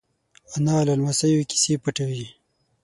انا 0.55 0.75
له 0.87 0.93
لمسيو 0.99 1.47
کیسې 1.49 1.73
پټوي 1.83 2.27